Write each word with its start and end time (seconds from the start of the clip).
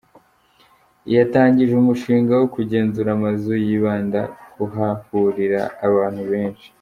Yatangije 1.15 1.73
umushinga 1.77 2.31
wo 2.39 2.47
kugenzura 2.55 3.09
amazu 3.17 3.51
yibanda 3.65 4.21
kuhahurira 4.53 5.61
abantu 5.87 6.21
benshi. 6.31 6.67